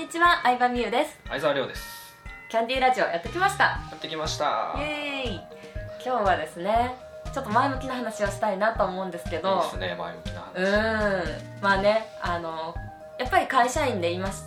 [0.00, 1.18] にちは、相葉美優です。
[1.28, 2.16] 相沢亮です。
[2.50, 3.64] キャンディーラジオやってきました。
[3.64, 4.74] やってきました。
[4.78, 5.40] イエーイ。
[6.02, 6.96] 今日はですね、
[7.34, 10.64] ちょっと前向きな話をしたいなと思うんですけいいどで、すね前向きなう話。
[10.64, 12.74] ーん、まあね、あの
[13.18, 14.38] やっぱり会社員で今し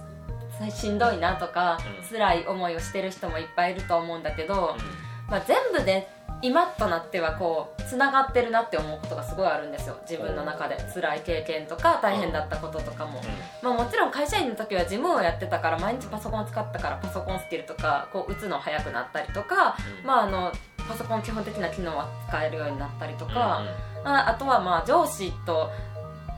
[0.75, 2.09] しんどいなとか、うん。
[2.09, 6.09] 辛い思いをしてる人もいっぱいいると思うんだけど、うまあ全部で
[6.41, 9.95] 今となってはこうつながってるなって思うことがすごいあるんですよ。
[10.09, 10.77] 自分の中で。
[10.91, 13.20] 辛い経験とか大変だったこととかも。
[13.20, 13.23] ん。
[13.61, 20.07] まあ、もちろん会社員の時は事務をやってたから毎日パソコンを使ったからパソコンスキルとかこう打つの早くなったりとか、うん。
[20.07, 20.51] まあ、あの
[20.87, 23.61] パソコン基本的な機能は使えるようになったりとうんか、
[24.03, 25.70] ああとはまあ上司と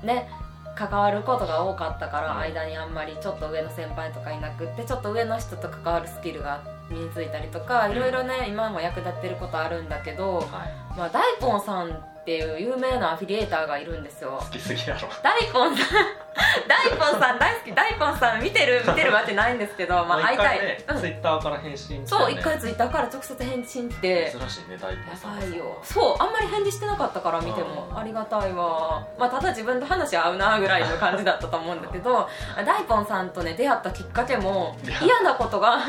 [0.03, 0.29] ね
[0.75, 2.37] 関わることが多かったからうん。
[2.39, 7.91] 間にあんまりちょっと上の先輩とかいなくってちょっと上の人と関わるスキルが身についたりとかうん。
[7.93, 14.39] いろいろね今も役立ってることあるんだけど、はいまあ、大根さんっていう有名なアフィリエーターがいるんですよ。
[14.41, 15.07] 好きすぎやろ。
[15.21, 16.25] 大根さん。
[16.67, 17.71] 大根さん大好き。
[17.71, 20.99] 大根さん見てる見てるわけないんですけどまあ会いたい、うん。
[20.99, 24.35] ツイッターから返信来たそう一回ツイッターから直接返信来て。
[24.35, 25.77] 珍しいね大根やさんばいよ。
[25.83, 27.89] そうあんまり返事してなかったから見ても。
[27.91, 27.97] うん。
[27.99, 29.05] ありがたいわ。
[29.19, 32.27] まあただ自分と話合うなぐらいの感じだったと思うんだけど
[32.65, 35.83] 大根さんとね出会ったきっかけも嫌なことがうん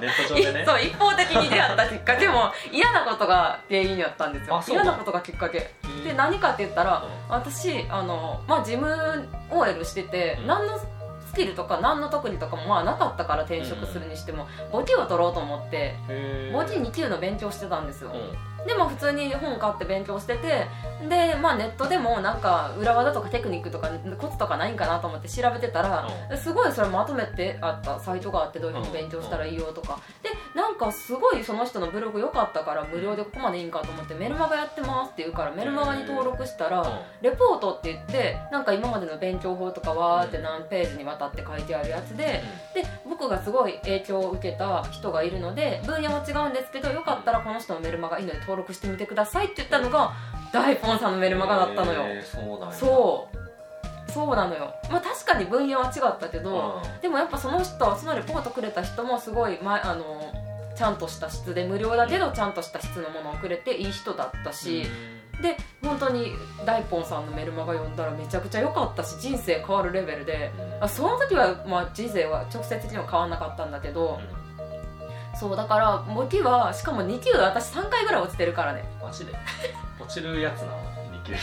[0.00, 0.64] ネット上でね。
[0.66, 4.62] そう一方的に出会ったきっかけも 嫌なことが原因やったんですよ。
[4.68, 5.70] 嫌なことがきっかけ。
[6.04, 10.46] で何かって言ったら私あの、まあ、事務 OL してて、うん。
[10.46, 15.94] 何のスキルとか何の特技とかもまあなかったから転職するにしても、簿記を取ろうと思って
[16.52, 18.66] 簿記2級の勉強してたんですよ、うん。
[18.66, 20.66] でも普通に本買って勉強してて
[21.06, 30.17] で、まあ、ネットでもなんか裏技とかテクニックとかコツとかないんかなと思って調べてたら、すごいそれまとめてあったサイトがあってどういうふうに勉強したらいいよとか、で
[30.58, 42.42] なんかすごいその人のブログ良かったから無料でここまでいいんかと思ってメルマガやってますって言うからメルマガに登録したら、レポートって言ってなんか今までの勉強法とかわーって何ページにわたって書いてあるやつで
[42.74, 50.12] で僕がすごい影響を受けた人がいるので分野は違うんですけどよかったらこの人のメルマガいいので登録してみてくださいって言ったのが
[50.52, 52.02] 大ポンさんのメルマガだったのよ、
[52.72, 53.38] そう。
[54.10, 54.74] そうなのよ。
[54.90, 57.00] まあ確かに分野は違ったけど、うん。
[57.00, 60.32] でもやっぱその人そのレポートくれた人もすごい、ま、あの
[60.78, 64.84] ちゃんとした質で無料だけどちゃんとした質のものをくれていい人だったし、
[65.42, 66.32] で本当に
[66.64, 70.52] 大ポンさんのメルマガ読んだらめちゃくちゃ良かったし人生変わるレベルで。
[70.56, 70.84] うん。
[70.84, 74.20] あその時は、まあ、人生は直接的には変わらなかったんだけど、
[75.38, 78.84] そうだから簿記はしかも2級私3回ぐらい落ちてるからね。
[79.02, 79.32] マジで？
[80.00, 80.68] 落ちるやつな
[81.12, 81.32] 2級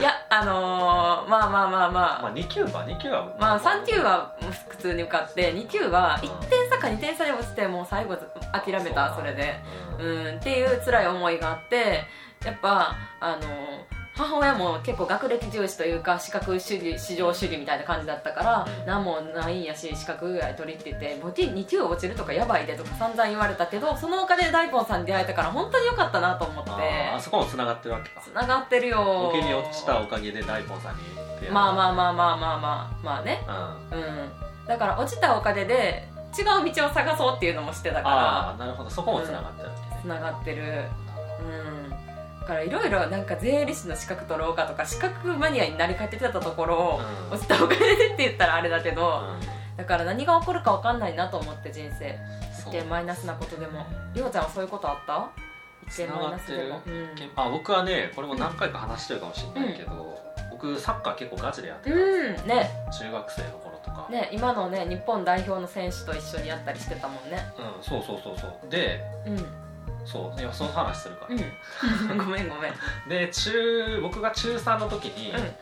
[0.00, 2.22] いやあのー、まあまあまあまあ。
[2.22, 3.28] まあ2級は2級は。
[3.38, 4.34] まあ3級は
[4.68, 8.16] 普通に受かって2級は1点差か2点差で落ちてもう最後
[8.52, 9.54] 諦めたそれで。
[9.98, 10.36] うん。
[10.36, 12.04] っていう辛い思いがあって
[12.44, 13.40] やっぱあの
[14.14, 18.86] 母親も結構学歴重視というか資格主義至上主義みたいな感じだったからうん。
[18.86, 26.70] 何もないんやし資格ぐらい取りって言って簿記2級落ちるとかやばいでとか散々言われたけどそのおかげで大根さんに出会えたから本当に良かったなと思って。
[26.70, 28.20] あそこもつながってるわけか。
[28.20, 29.04] つながってるよ。
[29.04, 33.44] ボケに落ちたおかげで大根さんにまあまあまあまあまあまあまあね。
[33.92, 33.98] うん。
[33.98, 34.66] うん。
[34.66, 36.08] だから落ちたおかげで
[36.38, 38.08] 違う道を探そうっていうのもしてたから。
[38.08, 39.70] ああなるほどそこもつながってる
[40.02, 40.84] つながってる。
[41.40, 41.44] う
[41.86, 41.90] ん。
[42.40, 47.34] だからいろいろなんか税理士の資格取ろうかとか資格マニアになりかけてたところを、うん。
[47.34, 49.76] 落ちたおかげでって言ったらあれだけど、うん。
[49.76, 52.18] だから何が起こるか分かんないなと思って人生。
[52.68, 53.86] 一見マイナスなことでも。
[54.14, 55.28] りょうちゃんはそういうことあった？
[55.86, 56.82] 一見マイナスでも。
[56.86, 57.08] うん。
[57.36, 60.18] あ僕はねこれも何回か話してるかもしれないけど、
[60.56, 62.48] 僕サッカー結構ガチでやってたんですよ、うん。
[62.48, 62.70] ね。
[62.90, 67.38] 中学生の頃とか、ね今のね日本代表の選手と一緒にやったりしてたもんね。
[67.58, 68.70] うん、そうそうそうそう。
[68.70, 69.38] でうん。
[70.06, 72.18] そういやその話するから、うん。
[72.18, 72.72] ごめんごめん。
[73.08, 75.56] で中僕が中3の時に、うん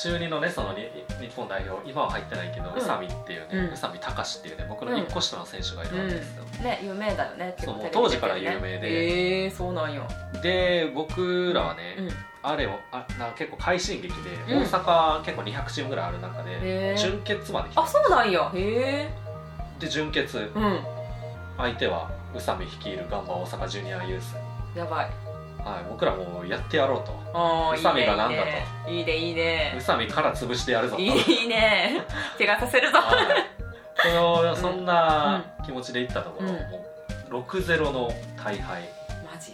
[0.00, 0.88] 中2のねそのに
[1.20, 2.76] 日本代表今は入ってないけど、うん。
[2.76, 3.62] 宇佐美っていううん。
[3.64, 8.88] ね宇佐美隆っていうね僕の1個下の選手がいるわけですよ、ね有名だよねそうもう当時から有名で。
[8.88, 10.06] へえそうなんよ。
[10.42, 12.10] で僕らはね、うん。
[12.42, 14.62] あれをあな結構快進撃で、うん。
[14.62, 18.50] 大阪結構200チームぐらいある中で準決まで来たあそうなんや。
[18.54, 19.10] へえ
[19.80, 20.80] で準決うん。
[21.56, 24.36] 相手は宇佐美率いるガンバ大阪ジュニアユース、
[24.76, 25.27] やばい
[25.64, 27.12] はい、僕らもうやってやろうと。
[27.74, 28.42] 宇佐美がなんだ
[28.84, 28.90] と。
[28.90, 29.16] いいね。
[29.16, 29.74] いいね。
[29.76, 31.02] 宇佐美から潰してやるぞと。
[31.02, 31.16] いいね。
[31.28, 32.02] いいね
[32.38, 32.98] 怪我させるぞ。
[32.98, 33.12] は
[34.06, 34.10] い。
[34.10, 36.54] そのそんな気持ちでいったところ、うん。
[36.54, 38.88] もう6-0の大敗。
[39.30, 39.52] マジ？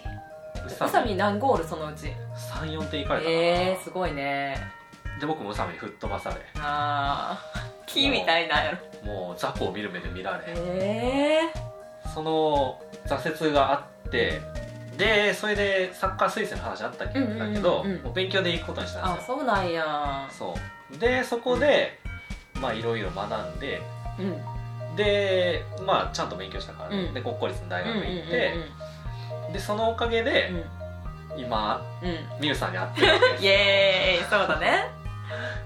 [0.65, 2.13] 宇宇佐美何ゴールそのうち
[2.53, 4.57] ？34点いかれたかな、えー、すごいね。
[5.21, 6.37] で僕も宇佐美吹っ飛ばされ。
[6.57, 8.79] ああ木みたいなんやろ。
[9.07, 11.41] もう雑魚を見る目で見られ、え
[12.15, 14.41] その挫折があって
[14.97, 18.03] でそれでサッカー推薦の話あったけど、うんうんうんうん。
[18.05, 19.37] もう勉強で行くことにしたんあですよ。
[19.39, 20.29] そうなんや。
[20.31, 20.55] そ
[20.95, 20.99] う。
[20.99, 21.99] でそこで、
[22.61, 23.83] まあいろいろ学んで
[24.19, 24.97] うん。
[24.97, 27.15] でまあちゃんと勉強したからね、うん。
[27.15, 28.55] で国公立の大学行って、
[29.53, 30.53] でそのおかげで、
[31.37, 32.55] 今うん。
[32.55, 34.31] さんに会ってるわけですイエーイ。
[34.31, 35.05] そうだね。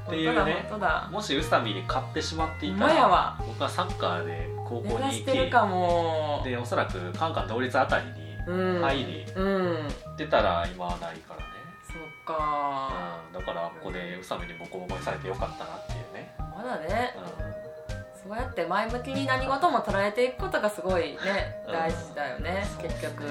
[0.07, 6.41] っていうね本当だ本もし宇佐美に勝ってしまっていたら僕はサッカーで高校に行きしてるかも。
[6.45, 9.27] でおそらくカンカン同率あたりにうん入り。
[9.35, 9.89] うん。
[10.17, 11.45] 出たら今はないからね、
[11.87, 13.23] そっか。
[13.29, 17.15] うん、だからここで宇佐美にボコボコにされてよかったなっていうね、まだね。
[17.17, 21.19] うそうやって前向きに何事も捉えていくことがすごいね
[21.67, 21.73] うん。
[21.73, 23.23] 大事だよねん、結局。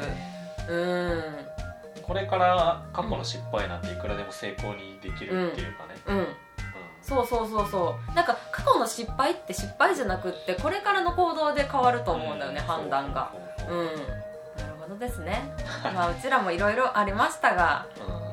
[0.66, 1.24] そうん
[2.02, 6.28] これから過去の失敗なんていくらでも成功にできるっていうかね、うん。
[7.02, 8.16] そうそうそうそう。
[8.16, 13.32] なんか過去の失敗って失敗じゃなくってこれからの行動で変わると思うんだよね、判断が。
[13.60, 13.76] そう。
[13.76, 13.90] うん
[14.88, 15.54] ほどですね。
[15.84, 17.86] まあうちらもいろいろありましたが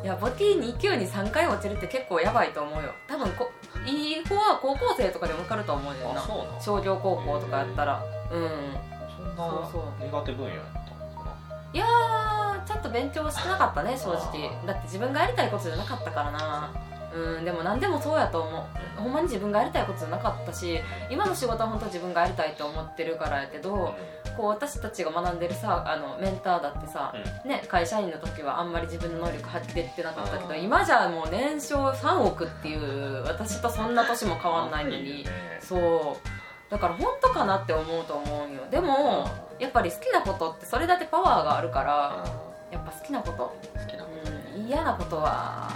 [0.02, 2.92] いやボティ2級に3回落ちるって結構やばいと思うよ。
[3.08, 3.50] 多分こ
[3.86, 6.22] いい子は高校生とかでも受かると思うよな。
[6.60, 8.02] 商業高校とかやったら。
[8.30, 8.50] うん。
[9.16, 9.42] そんな
[10.00, 11.36] 苦手分野やったのか
[11.72, 14.50] いやーちゃんと勉強してなかったね正直。
[14.66, 16.70] だって自分がやりたいことじゃなかったからな
[17.14, 18.64] うんでも何でもそうやと思う。
[19.00, 20.80] ほんまに自分がやりたいことじゃなかったし
[21.10, 23.94] 今の仕事は本当自分がやりたいと思ってるからやけど、
[24.24, 27.14] なこう私たちが学んでるさあのメンターだってさ、
[27.44, 35.24] ね、会社員の時はあんまり自分の能力発揮できてなかったけどうん今じゃもう年商3億っていう私とそんな年も変わんないのに。
[35.60, 38.62] そうだから本当かなって思うと思うよ。
[38.70, 39.28] でも
[39.58, 42.24] やっぱり好きなことってそれだけパワーがあるから
[42.72, 43.56] やっぱ好きなこと、
[44.56, 45.70] うん、嫌なことは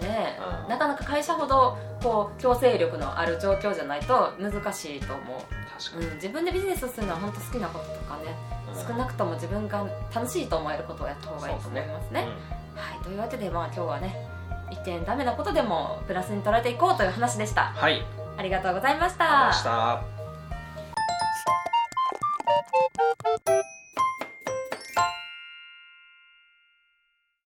[0.00, 0.68] ねうん。
[0.68, 5.22] なかなか会社ほどこう強制力のある状況じゃないと難しいと思
[5.94, 8.34] う、うん、自分でビジネスするのは本当好きなこととかね
[8.74, 12.26] に少なくとも自分が楽しいと思えることをやった方がいいと思いますね。
[12.74, 14.26] はい、というわけでまあ今日はね
[14.70, 17.72] 一点ダメなことでもプラスに捉えていこうという話でした。
[17.74, 18.02] はい。
[18.36, 20.19] ありがとうございました